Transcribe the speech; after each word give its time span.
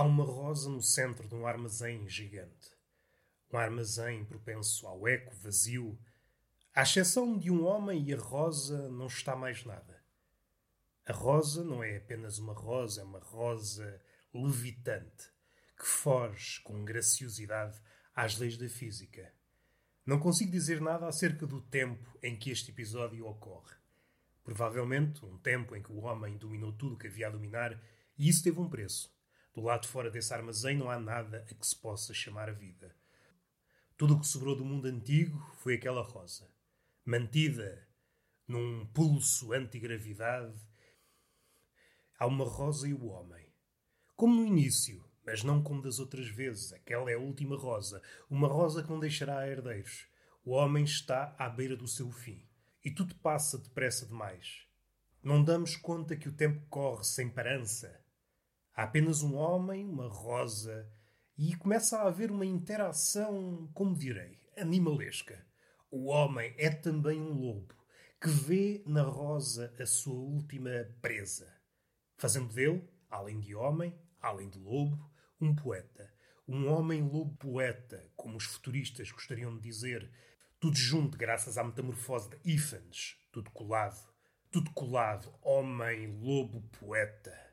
Há 0.00 0.02
uma 0.02 0.24
rosa 0.24 0.70
no 0.70 0.80
centro 0.80 1.28
de 1.28 1.34
um 1.34 1.46
armazém 1.46 2.08
gigante. 2.08 2.70
Um 3.52 3.58
armazém 3.58 4.24
propenso 4.24 4.86
ao 4.86 5.06
eco 5.06 5.34
vazio. 5.34 5.98
À 6.74 6.84
exceção 6.84 7.36
de 7.36 7.50
um 7.50 7.66
homem 7.66 8.02
e 8.08 8.14
a 8.14 8.16
rosa, 8.16 8.88
não 8.88 9.08
está 9.08 9.36
mais 9.36 9.62
nada. 9.62 10.02
A 11.04 11.12
rosa 11.12 11.62
não 11.62 11.84
é 11.84 11.98
apenas 11.98 12.38
uma 12.38 12.54
rosa, 12.54 13.02
é 13.02 13.04
uma 13.04 13.18
rosa 13.18 14.00
levitante 14.32 15.28
que 15.78 15.84
foge 15.84 16.62
com 16.62 16.82
graciosidade 16.82 17.78
às 18.16 18.38
leis 18.38 18.56
da 18.56 18.70
física. 18.70 19.30
Não 20.06 20.18
consigo 20.18 20.50
dizer 20.50 20.80
nada 20.80 21.08
acerca 21.08 21.46
do 21.46 21.60
tempo 21.60 22.18
em 22.22 22.38
que 22.38 22.50
este 22.50 22.70
episódio 22.70 23.26
ocorre. 23.26 23.76
Provavelmente 24.44 25.22
um 25.26 25.36
tempo 25.36 25.76
em 25.76 25.82
que 25.82 25.92
o 25.92 25.98
homem 25.98 26.38
dominou 26.38 26.72
tudo 26.72 26.94
o 26.94 26.98
que 26.98 27.06
havia 27.06 27.26
a 27.26 27.30
dominar 27.30 27.78
e 28.16 28.30
isso 28.30 28.42
teve 28.42 28.58
um 28.58 28.70
preço. 28.70 29.19
Do 29.54 29.62
lado 29.62 29.82
de 29.82 29.88
fora 29.88 30.10
desse 30.10 30.32
armazém 30.32 30.76
não 30.76 30.90
há 30.90 30.98
nada 30.98 31.44
a 31.50 31.54
que 31.54 31.66
se 31.66 31.76
possa 31.76 32.14
chamar 32.14 32.48
a 32.48 32.52
vida. 32.52 32.94
Tudo 33.96 34.14
o 34.14 34.20
que 34.20 34.26
sobrou 34.26 34.56
do 34.56 34.64
mundo 34.64 34.86
antigo 34.86 35.38
foi 35.58 35.74
aquela 35.74 36.02
rosa, 36.02 36.48
mantida 37.04 37.86
num 38.46 38.86
pulso 38.86 39.52
antigravidade. 39.52 40.58
Há 42.18 42.26
uma 42.26 42.44
rosa 42.44 42.88
e 42.88 42.94
o 42.94 43.06
homem. 43.06 43.46
Como 44.16 44.34
no 44.34 44.46
início, 44.46 45.04
mas 45.24 45.44
não 45.44 45.62
como 45.62 45.82
das 45.82 45.98
outras 45.98 46.28
vezes. 46.28 46.72
Aquela 46.72 47.10
é 47.10 47.14
a 47.14 47.18
última 47.18 47.56
rosa, 47.56 48.02
uma 48.28 48.48
rosa 48.48 48.82
que 48.82 48.90
não 48.90 48.98
deixará 48.98 49.46
herdeiros. 49.46 50.08
O 50.44 50.52
homem 50.52 50.84
está 50.84 51.34
à 51.38 51.48
beira 51.48 51.76
do 51.76 51.86
seu 51.86 52.10
fim. 52.10 52.44
E 52.84 52.90
tudo 52.90 53.14
passa 53.16 53.58
depressa 53.58 54.06
demais. 54.06 54.66
Não 55.22 55.44
damos 55.44 55.76
conta 55.76 56.16
que 56.16 56.28
o 56.28 56.32
tempo 56.32 56.66
corre 56.68 57.04
sem 57.04 57.28
parança. 57.28 57.99
Há 58.74 58.84
apenas 58.84 59.22
um 59.22 59.34
homem, 59.36 59.84
uma 59.84 60.08
rosa, 60.08 60.88
e 61.36 61.56
começa 61.56 61.98
a 61.98 62.06
haver 62.06 62.30
uma 62.30 62.46
interação, 62.46 63.68
como 63.74 63.96
direi, 63.96 64.38
animalesca. 64.56 65.44
O 65.90 66.06
homem 66.06 66.54
é 66.56 66.70
também 66.70 67.20
um 67.20 67.32
lobo 67.32 67.74
que 68.20 68.28
vê 68.28 68.82
na 68.86 69.02
rosa 69.02 69.74
a 69.78 69.86
sua 69.86 70.14
última 70.14 70.70
presa, 71.02 71.52
fazendo 72.16 72.52
dele, 72.52 72.88
além 73.10 73.40
de 73.40 73.54
homem, 73.54 73.98
além 74.20 74.48
de 74.48 74.58
lobo, 74.58 75.10
um 75.40 75.54
poeta. 75.54 76.12
Um 76.46 76.68
homem-lobo 76.68 77.36
poeta, 77.36 78.08
como 78.16 78.36
os 78.36 78.44
futuristas 78.44 79.10
gostariam 79.10 79.56
de 79.56 79.62
dizer, 79.62 80.10
tudo 80.60 80.76
junto 80.76 81.18
graças 81.18 81.58
à 81.58 81.64
metamorfose 81.64 82.30
de 82.30 82.38
Ifanes, 82.44 83.16
tudo 83.32 83.50
colado, 83.50 84.08
tudo 84.50 84.70
colado, 84.72 85.32
homem-lobo 85.42 86.60
poeta 86.78 87.49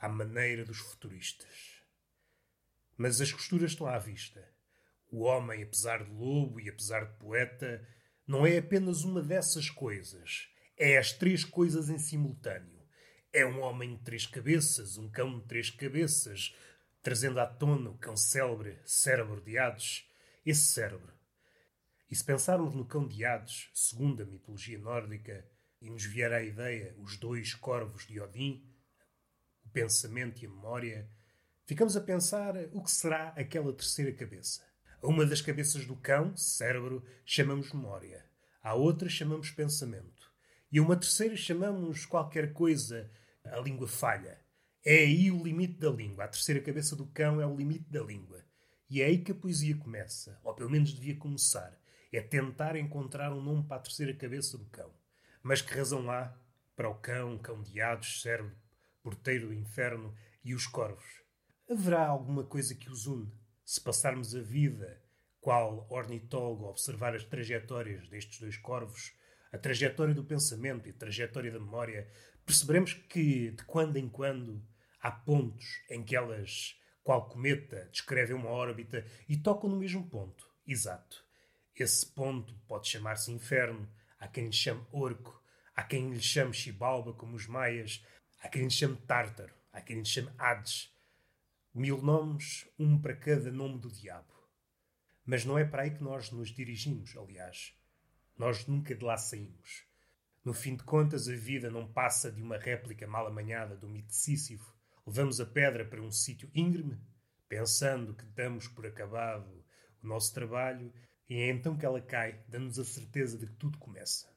à 0.00 0.08
maneira 0.08 0.64
dos 0.64 0.78
futuristas. 0.78 1.82
Mas 2.96 3.20
as 3.20 3.32
costuras 3.32 3.72
estão 3.72 3.86
à 3.86 3.98
vista. 3.98 4.42
O 5.10 5.20
homem, 5.22 5.62
apesar 5.62 6.04
de 6.04 6.10
lobo 6.10 6.58
e 6.60 6.68
apesar 6.68 7.04
de 7.04 7.18
poeta, 7.18 7.86
não 8.26 8.46
é 8.46 8.58
apenas 8.58 9.04
uma 9.04 9.22
dessas 9.22 9.68
coisas. 9.68 10.48
É 10.76 10.96
as 10.96 11.12
três 11.12 11.44
coisas 11.44 11.90
em 11.90 11.98
simultâneo. 11.98 12.80
É 13.32 13.44
um 13.44 13.60
homem 13.60 13.96
de 13.96 14.02
três 14.02 14.26
cabeças, 14.26 14.96
um 14.96 15.10
cão 15.10 15.38
de 15.38 15.46
três 15.46 15.68
cabeças, 15.70 16.56
trazendo 17.02 17.38
à 17.38 17.46
tona 17.46 17.90
o 17.90 17.98
cão 17.98 18.16
célebre, 18.16 18.78
cérebro 18.84 19.40
de 19.40 19.58
Hades. 19.58 20.08
Esse 20.44 20.72
cérebro. 20.72 21.12
E 22.10 22.16
se 22.16 22.24
pensarmos 22.24 22.74
no 22.74 22.86
cão 22.86 23.06
de 23.06 23.24
Hades, 23.24 23.70
segundo 23.74 24.22
a 24.22 24.26
mitologia 24.26 24.78
nórdica, 24.78 25.46
e 25.80 25.88
nos 25.88 26.04
vier 26.04 26.32
à 26.32 26.42
ideia 26.42 26.94
os 26.98 27.16
dois 27.16 27.54
corvos 27.54 28.06
de 28.06 28.20
Odin, 28.20 28.64
pensamento 29.72 30.42
e 30.42 30.46
a 30.46 30.50
memória, 30.50 31.08
ficamos 31.66 31.96
a 31.96 32.00
pensar 32.00 32.54
o 32.72 32.82
que 32.82 32.90
será 32.90 33.28
aquela 33.36 33.72
terceira 33.72 34.12
cabeça. 34.12 34.62
A 35.02 35.06
uma 35.06 35.24
das 35.24 35.40
cabeças 35.40 35.86
do 35.86 35.96
cão, 35.96 36.36
cérebro, 36.36 37.04
chamamos 37.24 37.72
memória. 37.72 38.24
À 38.62 38.74
outra 38.74 39.08
chamamos 39.08 39.50
pensamento. 39.50 40.30
E 40.70 40.78
a 40.78 40.82
uma 40.82 40.96
terceira 40.96 41.36
chamamos 41.36 42.04
qualquer 42.04 42.52
coisa, 42.52 43.10
a 43.44 43.58
língua 43.58 43.88
falha. 43.88 44.38
É 44.84 44.98
aí 44.98 45.30
o 45.30 45.42
limite 45.42 45.78
da 45.78 45.90
língua. 45.90 46.24
A 46.24 46.28
terceira 46.28 46.60
cabeça 46.60 46.94
do 46.94 47.06
cão 47.06 47.40
é 47.40 47.46
o 47.46 47.56
limite 47.56 47.90
da 47.90 48.02
língua. 48.02 48.44
E 48.88 49.00
é 49.02 49.06
aí 49.06 49.18
que 49.18 49.32
a 49.32 49.34
poesia 49.34 49.76
começa, 49.76 50.38
ou 50.42 50.54
pelo 50.54 50.70
menos 50.70 50.92
devia 50.92 51.16
começar. 51.16 51.78
É 52.12 52.20
tentar 52.20 52.76
encontrar 52.76 53.32
um 53.32 53.40
nome 53.40 53.62
para 53.62 53.76
a 53.76 53.80
terceira 53.80 54.12
cabeça 54.12 54.58
do 54.58 54.66
cão. 54.66 54.90
Mas 55.42 55.62
que 55.62 55.72
razão 55.72 56.10
há 56.10 56.34
para 56.74 56.88
o 56.88 56.94
cão, 56.94 57.38
cão 57.38 57.62
de 57.62 57.80
ados, 57.80 58.20
cérebro, 58.20 58.52
porteiro 59.02 59.48
do 59.48 59.54
inferno 59.54 60.14
e 60.44 60.54
os 60.54 60.66
corvos. 60.66 61.22
Haverá 61.68 62.06
alguma 62.06 62.44
coisa 62.44 62.74
que 62.74 62.90
os 62.90 63.06
une? 63.06 63.32
Se 63.64 63.80
passarmos 63.80 64.34
a 64.34 64.40
vida, 64.40 65.02
qual 65.40 65.86
ornitólogo, 65.88 66.66
observar 66.66 67.14
as 67.14 67.24
trajetórias 67.24 68.08
destes 68.08 68.40
dois 68.40 68.56
corvos, 68.56 69.12
a 69.52 69.58
trajetória 69.58 70.14
do 70.14 70.24
pensamento 70.24 70.86
e 70.86 70.90
a 70.90 70.94
trajetória 70.94 71.50
da 71.50 71.58
memória, 71.58 72.10
perceberemos 72.44 72.94
que, 72.94 73.50
de 73.52 73.64
quando 73.64 73.96
em 73.96 74.08
quando, 74.08 74.64
há 75.00 75.10
pontos 75.10 75.64
em 75.88 76.04
que 76.04 76.14
elas, 76.14 76.76
qual 77.02 77.28
cometa, 77.28 77.88
descrevem 77.90 78.36
uma 78.36 78.50
órbita 78.50 79.04
e 79.28 79.36
tocam 79.36 79.70
no 79.70 79.76
mesmo 79.76 80.08
ponto. 80.08 80.48
Exato. 80.66 81.24
Esse 81.74 82.06
ponto 82.06 82.54
pode 82.68 82.88
chamar-se 82.88 83.32
inferno, 83.32 83.88
há 84.18 84.28
quem 84.28 84.46
lhe 84.46 84.52
chame 84.52 84.84
orco, 84.92 85.42
há 85.74 85.82
quem 85.82 86.10
lhe 86.10 86.20
chame 86.20 86.52
chibalba, 86.52 87.14
como 87.14 87.34
os 87.34 87.46
maias, 87.46 88.04
Há 88.42 88.48
quem 88.48 88.64
lhe 88.64 88.70
chame 88.70 88.96
Tártaro, 88.96 89.54
há 89.70 89.82
quem 89.82 89.98
lhe 89.98 90.04
chame 90.04 90.32
Hades. 90.38 90.90
Mil 91.74 92.00
nomes, 92.00 92.66
um 92.78 92.98
para 92.98 93.14
cada 93.14 93.52
nome 93.52 93.78
do 93.78 93.90
diabo. 93.90 94.32
Mas 95.26 95.44
não 95.44 95.58
é 95.58 95.64
para 95.64 95.82
aí 95.82 95.90
que 95.90 96.02
nós 96.02 96.30
nos 96.30 96.48
dirigimos, 96.48 97.14
aliás. 97.18 97.78
Nós 98.38 98.66
nunca 98.66 98.94
de 98.94 99.04
lá 99.04 99.18
saímos. 99.18 99.84
No 100.42 100.54
fim 100.54 100.74
de 100.74 100.82
contas, 100.84 101.28
a 101.28 101.36
vida 101.36 101.70
não 101.70 101.92
passa 101.92 102.32
de 102.32 102.42
uma 102.42 102.56
réplica 102.56 103.06
mal 103.06 103.26
amanhada 103.26 103.76
do 103.76 103.86
mito 103.86 104.08
de 104.08 104.16
Sísifo. 104.16 104.74
Levamos 105.06 105.38
a 105.38 105.44
pedra 105.44 105.84
para 105.84 106.00
um 106.00 106.10
sítio 106.10 106.50
íngreme, 106.54 106.98
pensando 107.46 108.14
que 108.14 108.24
damos 108.24 108.66
por 108.68 108.86
acabado 108.86 109.52
o 110.02 110.06
nosso 110.06 110.32
trabalho, 110.32 110.90
e 111.28 111.34
é 111.34 111.50
então 111.50 111.76
que 111.76 111.84
ela 111.84 112.00
cai, 112.00 112.42
dando-nos 112.48 112.78
a 112.78 112.84
certeza 112.86 113.36
de 113.36 113.46
que 113.46 113.52
tudo 113.52 113.76
começa. 113.76 114.34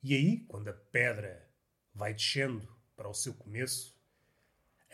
E 0.00 0.14
aí, 0.14 0.46
quando 0.46 0.68
a 0.68 0.72
pedra 0.72 1.50
vai 1.92 2.14
descendo 2.14 2.79
para 3.00 3.08
o 3.08 3.14
seu 3.14 3.32
começo, 3.32 3.98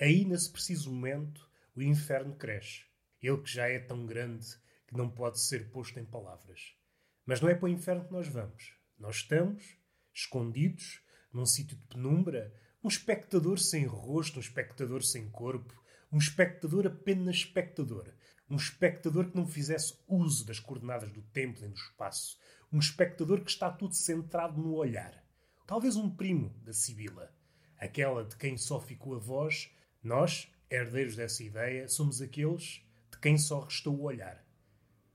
aí 0.00 0.24
nesse 0.24 0.48
preciso 0.48 0.92
momento 0.92 1.50
o 1.74 1.82
inferno 1.82 2.36
cresce. 2.36 2.84
Ele 3.20 3.38
que 3.38 3.52
já 3.52 3.66
é 3.66 3.80
tão 3.80 4.06
grande 4.06 4.46
que 4.86 4.96
não 4.96 5.10
pode 5.10 5.40
ser 5.40 5.72
posto 5.72 5.98
em 5.98 6.04
palavras. 6.04 6.76
Mas 7.24 7.40
não 7.40 7.48
é 7.48 7.54
para 7.56 7.66
o 7.66 7.68
inferno 7.68 8.04
que 8.04 8.12
nós 8.12 8.28
vamos. 8.28 8.76
Nós 8.96 9.16
estamos 9.16 9.76
escondidos 10.14 11.02
num 11.32 11.44
sítio 11.44 11.76
de 11.76 11.82
penumbra, 11.82 12.54
um 12.80 12.86
espectador 12.86 13.58
sem 13.58 13.84
rosto, 13.86 14.36
um 14.36 14.40
espectador 14.40 15.02
sem 15.02 15.28
corpo, 15.28 15.74
um 16.12 16.18
espectador 16.18 16.86
apenas 16.86 17.38
espectador, 17.38 18.14
um 18.48 18.54
espectador 18.54 19.32
que 19.32 19.36
não 19.36 19.48
fizesse 19.48 19.98
uso 20.06 20.46
das 20.46 20.60
coordenadas 20.60 21.10
do 21.10 21.22
tempo 21.22 21.60
nem 21.60 21.70
do 21.70 21.76
espaço, 21.76 22.38
um 22.72 22.78
espectador 22.78 23.42
que 23.42 23.50
está 23.50 23.68
tudo 23.68 23.96
centrado 23.96 24.62
no 24.62 24.74
olhar. 24.74 25.26
Talvez 25.66 25.96
um 25.96 26.08
primo 26.08 26.54
da 26.62 26.72
Sibila, 26.72 27.34
aquela 27.78 28.24
de 28.24 28.36
quem 28.36 28.56
só 28.56 28.80
ficou 28.80 29.14
a 29.14 29.18
voz, 29.18 29.70
nós, 30.02 30.50
herdeiros 30.70 31.16
dessa 31.16 31.42
ideia, 31.42 31.88
somos 31.88 32.20
aqueles 32.20 32.82
de 33.10 33.18
quem 33.18 33.36
só 33.36 33.60
restou 33.60 33.96
o 33.96 34.02
olhar. 34.02 34.44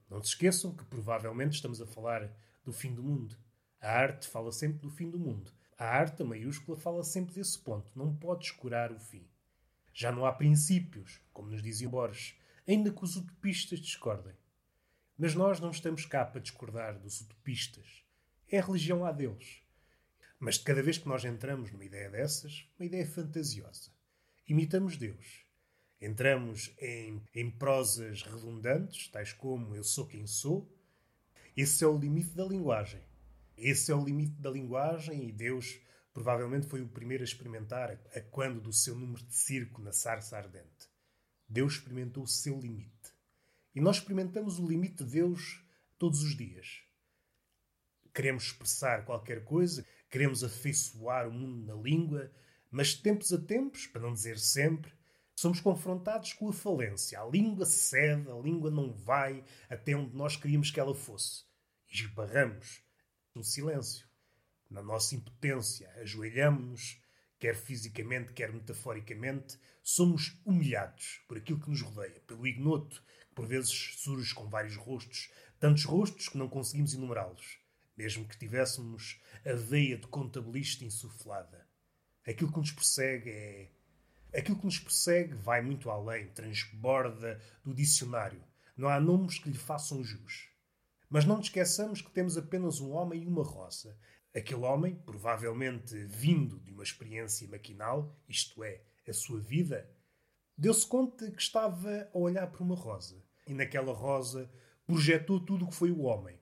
Não 0.09 0.21
se 0.21 0.29
esqueçam 0.29 0.75
que 0.75 0.83
provavelmente 0.85 1.53
estamos 1.53 1.81
a 1.81 1.87
falar 1.87 2.29
do 2.63 2.73
fim 2.73 2.93
do 2.93 3.01
mundo. 3.01 3.37
A 3.79 3.91
arte 3.91 4.27
fala 4.27 4.51
sempre 4.51 4.79
do 4.79 4.89
fim 4.89 5.09
do 5.09 5.17
mundo. 5.17 5.51
A 5.77 5.85
arte, 5.85 6.21
a 6.21 6.25
maiúscula, 6.25 6.77
fala 6.77 7.03
sempre 7.03 7.33
desse 7.33 7.57
ponto. 7.57 7.89
Não 7.95 8.15
pode 8.15 8.45
escurar 8.45 8.91
o 8.91 8.99
fim. 8.99 9.25
Já 9.93 10.11
não 10.11 10.25
há 10.25 10.31
princípios, 10.31 11.19
como 11.33 11.49
nos 11.49 11.63
dizia 11.63 11.89
Borges, 11.89 12.35
ainda 12.67 12.91
que 12.91 13.03
os 13.03 13.15
utopistas 13.15 13.79
discordem. 13.79 14.33
Mas 15.17 15.33
nós 15.33 15.59
não 15.59 15.71
estamos 15.71 16.05
cá 16.05 16.25
para 16.25 16.41
discordar 16.41 16.99
dos 16.99 17.21
utopistas. 17.21 18.03
É 18.47 18.59
a 18.59 18.65
religião 18.65 19.05
a 19.05 19.11
Deus. 19.11 19.63
Mas 20.41 20.55
de 20.55 20.63
cada 20.63 20.81
vez 20.81 20.97
que 20.97 21.07
nós 21.07 21.23
entramos 21.23 21.71
numa 21.71 21.85
ideia 21.85 22.09
dessas, 22.09 22.67
uma 22.79 22.85
ideia 22.87 23.05
fantasiosa, 23.05 23.91
imitamos 24.47 24.97
Deus. 24.97 25.45
Entramos 26.01 26.73
em, 26.79 27.21
em 27.35 27.51
prosas 27.51 28.23
redundantes, 28.23 29.07
tais 29.09 29.31
como 29.33 29.75
eu 29.75 29.83
sou 29.83 30.07
quem 30.07 30.25
sou. 30.25 30.67
Esse 31.55 31.83
é 31.83 31.87
o 31.87 31.95
limite 31.95 32.31
da 32.31 32.43
linguagem. 32.43 32.99
Esse 33.55 33.91
é 33.91 33.95
o 33.95 34.03
limite 34.03 34.41
da 34.41 34.49
linguagem 34.49 35.29
e 35.29 35.31
Deus 35.31 35.79
provavelmente 36.11 36.65
foi 36.65 36.81
o 36.81 36.89
primeiro 36.89 37.23
a 37.23 37.25
experimentar 37.25 37.91
a 37.91 38.21
quando 38.21 38.59
do 38.59 38.73
seu 38.73 38.95
número 38.95 39.23
de 39.23 39.35
circo 39.35 39.79
na 39.79 39.93
sarça 39.93 40.35
ardente. 40.37 40.89
Deus 41.47 41.73
experimentou 41.73 42.23
o 42.23 42.27
seu 42.27 42.59
limite. 42.59 43.13
E 43.75 43.79
nós 43.79 43.97
experimentamos 43.97 44.57
o 44.57 44.67
limite 44.67 45.03
de 45.03 45.11
Deus 45.11 45.63
todos 45.99 46.23
os 46.23 46.35
dias. 46.35 46.81
Queremos 48.11 48.45
expressar 48.45 49.05
qualquer 49.05 49.43
coisa, 49.43 49.85
queremos 50.11 50.43
afeiçoar 50.43 51.27
o 51.27 51.31
mundo 51.31 51.65
na 51.65 51.81
língua, 51.81 52.29
mas 52.69 52.89
de 52.89 53.01
tempos 53.01 53.31
a 53.31 53.39
tempos, 53.39 53.87
para 53.87 54.01
não 54.01 54.13
dizer 54.13 54.37
sempre, 54.37 54.91
somos 55.33 55.61
confrontados 55.61 56.33
com 56.33 56.49
a 56.49 56.53
falência. 56.53 57.19
A 57.19 57.25
língua 57.25 57.65
cede, 57.65 58.29
a 58.29 58.35
língua 58.35 58.69
não 58.69 58.91
vai 58.91 59.43
até 59.69 59.95
onde 59.95 60.15
nós 60.15 60.35
queríamos 60.35 60.69
que 60.69 60.79
ela 60.79 60.93
fosse. 60.93 61.45
E 61.89 61.95
esbarramos 61.95 62.83
no 63.33 63.43
silêncio, 63.43 64.05
na 64.69 64.83
nossa 64.83 65.15
impotência, 65.15 65.89
ajoelhamos-nos, 66.01 67.01
quer 67.39 67.55
fisicamente, 67.55 68.33
quer 68.33 68.51
metaforicamente, 68.51 69.57
somos 69.81 70.37
humilhados 70.45 71.21
por 71.27 71.37
aquilo 71.37 71.59
que 71.59 71.69
nos 71.69 71.81
rodeia, 71.81 72.19
pelo 72.27 72.45
ignoto, 72.45 73.01
que 73.29 73.33
por 73.33 73.47
vezes 73.47 73.95
surge 73.97 74.35
com 74.35 74.47
vários 74.49 74.75
rostos, 74.75 75.31
tantos 75.57 75.85
rostos 75.85 76.27
que 76.27 76.37
não 76.37 76.49
conseguimos 76.49 76.93
enumerá-los, 76.93 77.60
mesmo 77.95 78.27
que 78.27 78.37
tivéssemos 78.37 79.21
a 79.45 79.53
veia 79.53 79.97
de 79.97 80.07
contabilista 80.07 80.85
insuflada. 80.85 81.67
Aquilo 82.27 82.51
que 82.51 82.59
nos 82.59 82.71
persegue 82.71 83.29
é. 83.29 83.71
Aquilo 84.33 84.57
que 84.57 84.65
nos 84.65 84.79
persegue 84.79 85.33
vai 85.33 85.61
muito 85.61 85.89
além, 85.89 86.29
transborda 86.29 87.39
do 87.63 87.73
dicionário. 87.73 88.43
Não 88.77 88.87
há 88.87 88.99
nomes 88.99 89.39
que 89.39 89.49
lhe 89.49 89.57
façam 89.57 90.03
jus. 90.03 90.49
Mas 91.09 91.25
não 91.25 91.37
nos 91.37 91.47
esqueçamos 91.47 92.01
que 92.01 92.11
temos 92.11 92.37
apenas 92.37 92.79
um 92.79 92.91
homem 92.91 93.23
e 93.23 93.27
uma 93.27 93.43
rosa. 93.43 93.97
Aquele 94.33 94.61
homem, 94.61 94.95
provavelmente 94.95 95.93
vindo 96.05 96.57
de 96.61 96.71
uma 96.71 96.83
experiência 96.83 97.47
maquinal, 97.49 98.17
isto 98.29 98.63
é, 98.63 98.81
a 99.05 99.11
sua 99.11 99.41
vida, 99.41 99.89
deu-se 100.57 100.87
conta 100.87 101.29
que 101.29 101.41
estava 101.41 102.09
a 102.13 102.17
olhar 102.17 102.47
para 102.47 102.63
uma 102.63 102.75
rosa. 102.75 103.21
E 103.45 103.53
naquela 103.53 103.93
rosa 103.93 104.49
projetou 104.87 105.39
tudo 105.39 105.65
o 105.65 105.69
que 105.69 105.75
foi 105.75 105.91
o 105.91 106.01
homem. 106.01 106.40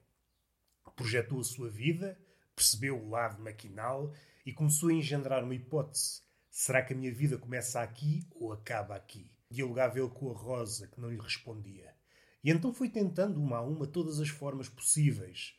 Projetou 1.00 1.40
a 1.40 1.44
sua 1.46 1.70
vida, 1.70 2.20
percebeu 2.54 3.02
o 3.02 3.10
lado 3.10 3.42
maquinal 3.42 4.14
e 4.46 4.52
começou 4.52 4.90
a 4.90 4.94
engendrar 4.94 5.46
uma 5.46 5.56
hipótese. 5.56 6.22
Será 6.52 6.84
que 6.84 6.92
a 6.92 6.96
minha 6.96 7.14
vida 7.14 7.38
começa 7.38 7.82
aqui 7.82 8.28
ou 8.32 8.52
acaba 8.52 8.98
aqui? 8.98 9.32
Dialogava 9.50 9.98
ele 9.98 10.10
com 10.10 10.30
a 10.30 10.34
rosa, 10.34 10.90
que 10.90 11.00
não 11.00 11.10
lhe 11.10 11.18
respondia. 11.18 11.96
E 12.44 12.52
então 12.52 12.74
foi 12.74 12.90
tentando 12.90 13.40
uma 13.40 13.60
a 13.60 13.62
uma 13.62 13.88
todas 13.88 14.20
as 14.20 14.28
formas 14.28 14.68
possíveis 14.68 15.54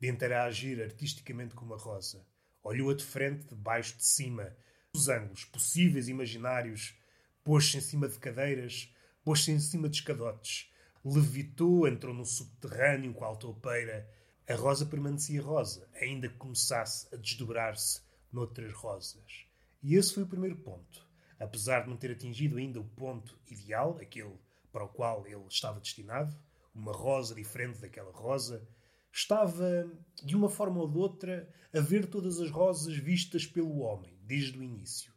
de 0.00 0.08
interagir 0.08 0.80
artisticamente 0.80 1.54
com 1.54 1.66
uma 1.66 1.76
rosa. 1.76 2.26
Olhou-a 2.62 2.94
de 2.94 3.04
frente, 3.04 3.46
de 3.46 3.54
baixo, 3.54 3.94
de 3.94 4.06
cima, 4.06 4.56
os 4.96 5.06
ângulos 5.10 5.44
possíveis 5.44 6.08
imaginários, 6.08 6.98
pôs-se 7.44 7.76
em 7.76 7.82
cima 7.82 8.08
de 8.08 8.18
cadeiras, 8.18 8.90
pôs-se 9.22 9.50
em 9.50 9.60
cima 9.60 9.86
de 9.86 9.96
escadotes, 9.96 10.72
levitou, 11.04 11.86
entrou 11.86 12.14
no 12.14 12.24
subterrâneo 12.24 13.12
com 13.12 13.26
a 13.26 13.28
altopeira. 13.28 14.10
A 14.48 14.54
rosa 14.54 14.86
permanecia 14.86 15.42
rosa, 15.42 15.86
ainda 16.00 16.26
que 16.26 16.36
começasse 16.36 17.06
a 17.14 17.18
desdobrar-se 17.18 18.00
noutras 18.32 18.72
rosas. 18.72 19.44
E 19.82 19.94
esse 19.94 20.14
foi 20.14 20.22
o 20.22 20.26
primeiro 20.26 20.56
ponto. 20.56 21.06
Apesar 21.38 21.82
de 21.82 21.90
não 21.90 21.98
ter 21.98 22.12
atingido 22.12 22.56
ainda 22.56 22.80
o 22.80 22.84
ponto 22.84 23.38
ideal, 23.50 23.98
aquele 24.00 24.34
para 24.72 24.84
o 24.84 24.88
qual 24.88 25.26
ele 25.26 25.44
estava 25.50 25.78
destinado, 25.78 26.34
uma 26.74 26.92
rosa 26.92 27.34
diferente 27.34 27.78
daquela 27.78 28.10
rosa, 28.10 28.66
estava, 29.12 29.86
de 30.24 30.34
uma 30.34 30.48
forma 30.48 30.80
ou 30.80 30.88
de 30.88 30.96
outra, 30.96 31.46
a 31.70 31.80
ver 31.80 32.06
todas 32.06 32.40
as 32.40 32.50
rosas 32.50 32.96
vistas 32.96 33.44
pelo 33.44 33.80
homem, 33.80 34.18
desde 34.22 34.58
o 34.58 34.62
início. 34.62 35.12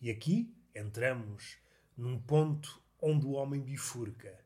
E 0.00 0.12
aqui 0.12 0.54
entramos 0.72 1.58
num 1.96 2.20
ponto 2.20 2.80
onde 3.02 3.26
o 3.26 3.32
homem 3.32 3.60
bifurca. 3.60 4.38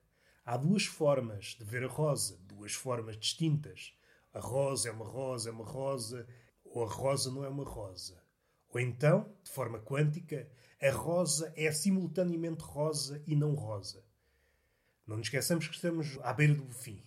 Há 0.46 0.56
duas 0.56 0.86
formas 0.86 1.56
de 1.58 1.64
ver 1.64 1.84
a 1.84 1.88
rosa, 1.88 2.38
duas 2.46 2.72
formas 2.72 3.18
distintas. 3.18 3.92
A 4.34 4.40
rosa 4.40 4.88
é 4.88 4.92
uma 4.92 5.04
rosa, 5.04 5.48
é 5.48 5.52
uma 5.52 5.64
rosa, 5.64 6.26
ou 6.64 6.82
a 6.82 6.88
rosa 6.88 7.30
não 7.30 7.44
é 7.44 7.48
uma 7.48 7.62
rosa. 7.62 8.20
Ou 8.68 8.80
então, 8.80 9.32
de 9.44 9.50
forma 9.52 9.78
quântica, 9.78 10.50
a 10.82 10.90
rosa 10.90 11.52
é 11.56 11.70
simultaneamente 11.70 12.64
rosa 12.64 13.22
e 13.28 13.36
não 13.36 13.54
rosa. 13.54 14.04
Não 15.06 15.16
nos 15.16 15.28
esqueçamos 15.28 15.68
que 15.68 15.74
estamos 15.76 16.18
à 16.22 16.32
beira 16.32 16.52
do 16.52 16.68
fim. 16.72 17.00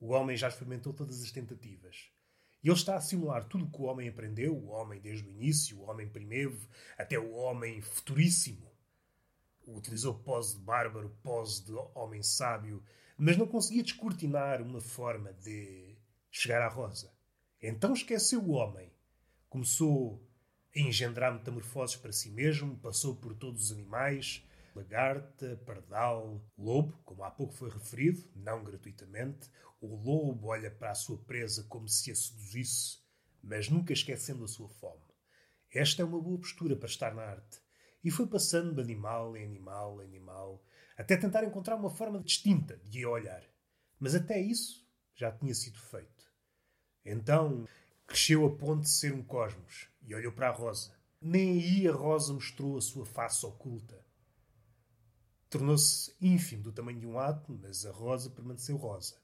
O 0.00 0.12
homem 0.12 0.38
já 0.38 0.48
experimentou 0.48 0.94
todas 0.94 1.22
as 1.22 1.30
tentativas. 1.30 2.10
E 2.62 2.68
ele 2.68 2.76
está 2.76 2.96
a 2.96 3.00
simular 3.00 3.44
tudo 3.44 3.66
o 3.66 3.70
que 3.70 3.82
o 3.82 3.84
homem 3.84 4.08
aprendeu, 4.08 4.56
o 4.56 4.68
homem 4.68 4.98
desde 4.98 5.28
o 5.28 5.30
início, 5.30 5.78
o 5.78 5.90
homem 5.90 6.08
primeiro, 6.08 6.58
até 6.96 7.18
o 7.18 7.32
homem 7.32 7.82
futuríssimo. 7.82 8.72
Utilizou 9.66 10.14
pose 10.14 10.56
de 10.56 10.62
bárbaro, 10.62 11.14
pose 11.22 11.62
de 11.62 11.72
homem 11.94 12.22
sábio, 12.22 12.82
mas 13.18 13.36
não 13.36 13.46
conseguia 13.46 13.82
descortinar 13.82 14.62
uma 14.62 14.80
forma 14.80 15.30
de 15.34 15.93
chegar 16.36 16.62
à 16.62 16.68
rosa. 16.68 17.12
Então 17.62 17.92
esqueceu 17.92 18.42
o 18.42 18.50
homem. 18.50 18.92
Começou 19.48 20.28
a 20.74 20.80
engendrar 20.80 21.32
metamorfoses 21.32 21.96
para 21.96 22.12
si 22.12 22.28
mesmo, 22.28 22.76
passou 22.78 23.14
por 23.14 23.34
todos 23.34 23.66
os 23.66 23.72
animais, 23.72 24.44
lagarta, 24.74 25.56
pardal, 25.64 26.44
lobo, 26.58 26.98
como 27.04 27.22
há 27.22 27.30
pouco 27.30 27.54
foi 27.54 27.70
referido, 27.70 28.28
não 28.34 28.64
gratuitamente. 28.64 29.48
O 29.80 29.94
lobo 29.94 30.48
olha 30.48 30.70
para 30.70 30.90
a 30.90 30.94
sua 30.94 31.18
presa 31.18 31.64
como 31.68 31.88
se 31.88 32.10
a 32.10 32.16
seduzisse, 32.16 32.98
mas 33.40 33.68
nunca 33.68 33.92
esquecendo 33.92 34.44
a 34.44 34.48
sua 34.48 34.68
fome. 34.68 35.04
Esta 35.70 36.02
é 36.02 36.04
uma 36.04 36.20
boa 36.20 36.38
postura 36.38 36.74
para 36.74 36.88
estar 36.88 37.14
na 37.14 37.22
arte. 37.22 37.60
E 38.02 38.10
foi 38.10 38.26
passando 38.26 38.74
de 38.74 38.80
animal 38.80 39.36
em 39.36 39.44
animal 39.44 40.02
em 40.02 40.06
animal, 40.06 40.64
até 40.96 41.16
tentar 41.16 41.44
encontrar 41.44 41.76
uma 41.76 41.90
forma 41.90 42.20
distinta 42.20 42.76
de 42.84 43.06
olhar. 43.06 43.42
Mas 44.00 44.14
até 44.16 44.40
isso 44.40 44.84
já 45.14 45.30
tinha 45.30 45.54
sido 45.54 45.78
feito. 45.78 46.13
Então 47.04 47.66
cresceu 48.06 48.46
a 48.46 48.50
ponto 48.50 48.82
de 48.82 48.90
ser 48.90 49.12
um 49.12 49.22
cosmos 49.22 49.88
e 50.06 50.14
olhou 50.14 50.32
para 50.32 50.48
a 50.48 50.52
rosa. 50.52 50.92
Nem 51.20 51.52
aí 51.52 51.88
a 51.88 51.92
rosa 51.92 52.32
mostrou 52.32 52.76
a 52.76 52.80
sua 52.80 53.06
face 53.06 53.44
oculta 53.44 54.04
tornou-se 55.54 56.12
ínfimo 56.20 56.64
do 56.64 56.72
tamanho 56.72 56.98
de 56.98 57.06
um 57.06 57.16
átomo, 57.16 57.60
mas 57.62 57.86
a 57.86 57.92
rosa 57.92 58.28
permaneceu 58.28 58.76
rosa. 58.76 59.14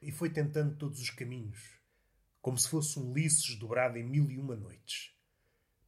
E 0.00 0.10
foi 0.10 0.30
tentando 0.30 0.74
todos 0.76 0.98
os 0.98 1.10
caminhos, 1.10 1.78
como 2.40 2.56
se 2.56 2.66
fosse 2.66 2.98
um 2.98 3.12
liços 3.12 3.54
dobrado 3.54 3.98
em 3.98 4.02
mil 4.02 4.30
e 4.30 4.38
uma 4.38 4.56
noites. 4.56 5.12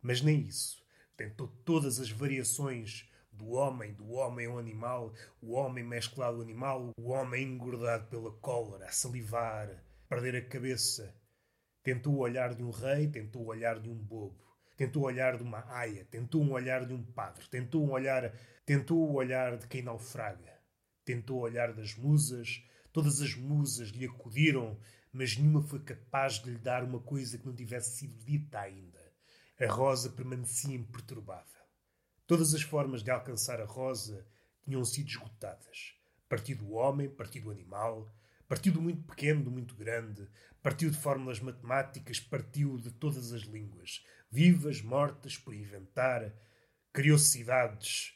Mas 0.02 0.20
nem 0.20 0.42
isso. 0.42 0.84
Tentou 1.16 1.48
todas 1.64 1.98
as 1.98 2.10
variações 2.10 3.08
do 3.32 3.52
homem, 3.52 3.94
do 3.94 4.10
homem 4.10 4.44
ao 4.44 4.58
animal, 4.58 5.14
o 5.40 5.52
homem 5.52 5.82
mesclado 5.82 6.36
ao 6.36 6.42
animal, 6.42 6.90
o 6.98 7.08
homem 7.08 7.42
engordado 7.42 8.06
pela 8.08 8.32
cólera, 8.32 8.84
a 8.84 8.92
salivar, 8.92 9.82
perder 10.10 10.36
a 10.36 10.44
cabeça. 10.44 11.16
Tentou 11.82 12.16
o 12.16 12.18
olhar 12.18 12.54
de 12.54 12.62
um 12.62 12.70
rei, 12.70 13.08
tentou 13.08 13.44
o 13.44 13.46
olhar 13.46 13.80
de 13.80 13.88
um 13.88 13.96
bobo. 13.96 14.44
Tentou 14.76 15.04
o 15.04 15.06
olhar 15.06 15.38
de 15.38 15.42
uma 15.42 15.64
aia, 15.72 16.04
tentou 16.04 16.42
um 16.42 16.52
olhar 16.52 16.86
de 16.86 16.92
um 16.92 17.02
padre, 17.02 17.48
tentou 17.48 17.86
um 17.86 17.92
olhar 17.92 18.32
Tentou 18.70 19.10
o 19.10 19.14
olhar 19.14 19.56
de 19.56 19.66
quem 19.66 19.82
naufraga. 19.82 20.56
Tentou 21.04 21.38
o 21.38 21.40
olhar 21.40 21.72
das 21.72 21.96
musas. 21.96 22.62
Todas 22.92 23.20
as 23.20 23.34
musas 23.34 23.88
lhe 23.88 24.06
acudiram, 24.06 24.78
mas 25.12 25.36
nenhuma 25.36 25.60
foi 25.60 25.80
capaz 25.80 26.34
de 26.34 26.50
lhe 26.50 26.58
dar 26.58 26.84
uma 26.84 27.00
coisa 27.00 27.36
que 27.36 27.44
não 27.44 27.52
tivesse 27.52 27.98
sido 27.98 28.14
dita 28.24 28.60
ainda. 28.60 29.12
A 29.58 29.66
rosa 29.66 30.08
permanecia 30.10 30.76
imperturbável. 30.76 31.64
Todas 32.28 32.54
as 32.54 32.62
formas 32.62 33.02
de 33.02 33.10
alcançar 33.10 33.60
a 33.60 33.64
rosa 33.64 34.24
tinham 34.62 34.84
sido 34.84 35.08
esgotadas. 35.08 35.96
Partiu 36.28 36.56
do 36.56 36.70
homem, 36.70 37.10
partiu 37.10 37.42
do 37.42 37.50
animal, 37.50 38.08
partiu 38.50 38.72
do 38.72 38.82
muito 38.82 39.04
pequeno, 39.04 39.44
do 39.44 39.50
muito 39.52 39.76
grande, 39.76 40.28
partiu 40.60 40.90
de 40.90 40.96
fórmulas 40.96 41.38
matemáticas, 41.38 42.18
partiu 42.18 42.78
de 42.78 42.90
todas 42.90 43.32
as 43.32 43.42
línguas, 43.42 44.04
vivas, 44.28 44.82
mortas, 44.82 45.38
por 45.38 45.54
inventar, 45.54 46.34
criou 46.92 47.16
cidades, 47.16 48.12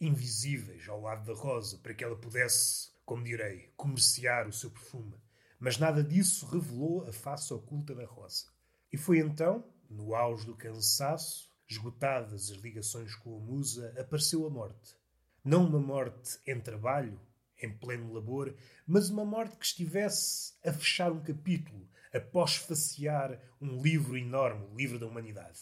invisíveis 0.00 0.88
ao 0.88 1.02
lado 1.02 1.26
da 1.26 1.38
rosa 1.38 1.76
para 1.76 1.92
que 1.92 2.02
ela 2.02 2.16
pudesse, 2.16 2.90
como 3.04 3.22
direi, 3.22 3.70
comerciar 3.76 4.48
o 4.48 4.52
seu 4.52 4.70
perfume. 4.70 5.20
Mas 5.60 5.76
nada 5.76 6.02
disso 6.02 6.46
revelou 6.46 7.06
a 7.06 7.12
face 7.12 7.52
oculta 7.52 7.94
da 7.94 8.06
rosa. 8.06 8.46
E 8.90 8.96
foi 8.96 9.18
então, 9.18 9.62
no 9.90 10.14
auge 10.14 10.46
do 10.46 10.56
cansaço, 10.56 11.52
esgotadas 11.68 12.50
as 12.50 12.56
ligações 12.56 13.14
com 13.14 13.36
a 13.36 13.40
musa, 13.40 13.94
apareceu 14.00 14.46
a 14.46 14.48
morte. 14.48 14.96
Não 15.44 15.66
uma 15.66 15.78
morte 15.78 16.40
em 16.46 16.58
trabalho, 16.58 17.20
em 17.60 17.76
pleno 17.76 18.12
labor, 18.12 18.54
mas 18.86 19.10
uma 19.10 19.24
morte 19.24 19.56
que 19.56 19.66
estivesse 19.66 20.54
a 20.64 20.72
fechar 20.72 21.12
um 21.12 21.22
capítulo, 21.22 21.88
a 22.12 22.20
pós-facear 22.20 23.40
um 23.60 23.80
livro 23.82 24.16
enorme, 24.16 24.66
o 24.66 24.76
livro 24.76 24.98
da 24.98 25.06
humanidade. 25.06 25.60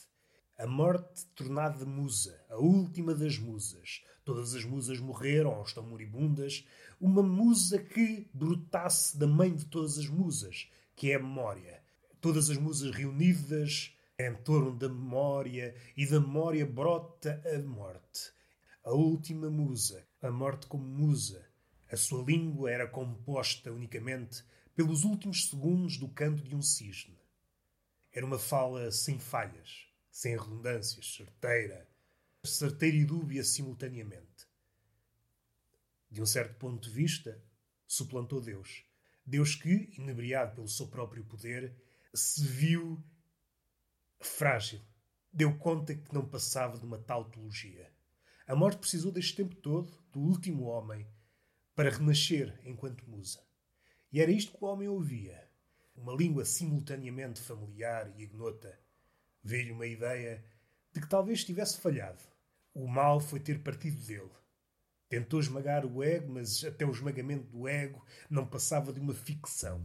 A 0.58 0.66
morte 0.66 1.26
tornada 1.34 1.84
musa, 1.84 2.40
a 2.48 2.56
última 2.56 3.14
das 3.14 3.38
musas, 3.38 4.02
Todas 4.24 4.54
as 4.54 4.64
musas 4.64 4.98
morreram 4.98 5.54
ou 5.54 5.62
estão 5.62 5.82
moribundas. 5.82 6.66
Uma 6.98 7.22
musa 7.22 7.78
que 7.78 8.26
brotasse 8.32 9.18
da 9.18 9.26
mãe 9.26 9.54
de 9.54 9.66
todas 9.66 9.98
as 9.98 10.06
musas, 10.08 10.70
que 10.96 11.12
é 11.12 11.16
a 11.16 11.18
memória. 11.18 11.82
Todas 12.22 12.48
as 12.48 12.56
musas 12.56 12.90
reunidas 12.90 13.92
em 14.18 14.34
torno 14.36 14.74
da 14.74 14.88
memória, 14.88 15.74
e 15.94 16.06
da 16.06 16.20
memória 16.20 16.64
brota 16.64 17.42
a 17.44 17.58
morte. 17.58 18.32
A 18.82 18.92
última 18.92 19.50
musa, 19.50 20.06
a 20.22 20.30
morte 20.30 20.66
como 20.68 20.84
musa. 20.84 21.44
A 21.94 21.96
sua 21.96 22.24
língua 22.24 22.72
era 22.72 22.88
composta 22.88 23.70
unicamente 23.70 24.44
pelos 24.74 25.04
últimos 25.04 25.48
segundos 25.48 25.96
do 25.96 26.08
canto 26.08 26.42
de 26.42 26.56
um 26.56 26.60
cisne. 26.60 27.16
Era 28.12 28.26
uma 28.26 28.36
fala 28.36 28.90
sem 28.90 29.20
falhas, 29.20 29.86
sem 30.10 30.36
redundâncias, 30.36 31.14
certeira, 31.14 31.88
certeira 32.42 32.96
e 32.96 33.04
dúbia 33.04 33.44
simultaneamente. 33.44 34.48
De 36.10 36.20
um 36.20 36.26
certo 36.26 36.58
ponto 36.58 36.82
de 36.82 36.90
vista, 36.92 37.40
suplantou 37.86 38.40
Deus. 38.40 38.84
Deus 39.24 39.54
que, 39.54 39.88
inebriado 39.96 40.56
pelo 40.56 40.66
seu 40.66 40.88
próprio 40.88 41.24
poder, 41.24 41.80
se 42.12 42.44
viu 42.44 43.00
frágil. 44.18 44.80
Deu 45.32 45.56
conta 45.58 45.94
que 45.94 46.12
não 46.12 46.28
passava 46.28 46.76
de 46.76 46.84
uma 46.84 46.98
tautologia. 46.98 47.88
A 48.48 48.56
morte 48.56 48.78
precisou 48.78 49.12
deste 49.12 49.36
tempo 49.36 49.54
todo, 49.54 49.96
do 50.10 50.18
último 50.18 50.64
homem, 50.64 51.06
para 51.74 51.90
renascer 51.90 52.58
enquanto 52.64 53.08
musa. 53.08 53.40
E 54.12 54.20
era 54.20 54.30
isto 54.30 54.56
que 54.56 54.64
o 54.64 54.68
homem 54.68 54.88
ouvia. 54.88 55.42
Uma 55.96 56.14
língua 56.14 56.44
simultaneamente 56.44 57.40
familiar 57.40 58.12
e 58.16 58.22
ignota. 58.22 58.78
Veio-lhe 59.42 59.72
uma 59.72 59.86
ideia 59.86 60.44
de 60.92 61.00
que 61.00 61.08
talvez 61.08 61.44
tivesse 61.44 61.80
falhado. 61.80 62.22
O 62.72 62.86
mal 62.86 63.20
foi 63.20 63.40
ter 63.40 63.62
partido 63.62 64.04
dele. 64.04 64.30
Tentou 65.08 65.38
esmagar 65.38 65.84
o 65.84 66.02
ego, 66.02 66.32
mas 66.32 66.64
até 66.64 66.84
o 66.84 66.90
esmagamento 66.90 67.46
do 67.46 67.68
ego 67.68 68.04
não 68.30 68.46
passava 68.46 68.92
de 68.92 69.00
uma 69.00 69.14
ficção. 69.14 69.80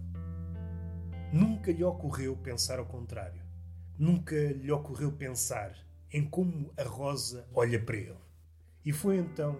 Nunca 1.31 1.71
lhe 1.71 1.83
ocorreu 1.83 2.35
pensar 2.37 2.79
ao 2.79 2.85
contrário. 2.85 3.43
Nunca 3.97 4.35
lhe 4.35 4.71
ocorreu 4.71 5.11
pensar 5.11 5.75
em 6.11 6.27
como 6.27 6.73
a 6.77 6.83
Rosa 6.83 7.47
olha 7.53 7.83
para 7.83 7.97
ele. 7.97 8.17
E 8.83 8.91
foi 8.91 9.17
então 9.17 9.59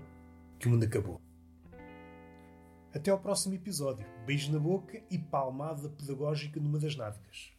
que 0.59 0.67
o 0.67 0.71
mundo 0.71 0.85
acabou. 0.85 1.28
Até 2.93 3.11
ao 3.11 3.19
próximo 3.19 3.53
episódio. 3.53 4.05
Beijo 4.25 4.51
na 4.51 4.57
boca 4.57 4.99
e 5.11 5.17
palmada 5.19 5.89
pedagógica 5.89 6.59
numa 6.59 6.79
das 6.79 6.95
nádegas. 6.95 7.51